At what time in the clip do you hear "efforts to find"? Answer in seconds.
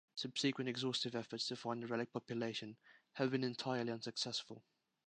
1.13-1.83